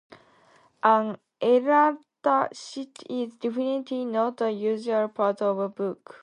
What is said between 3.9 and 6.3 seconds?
not a usual part of a book.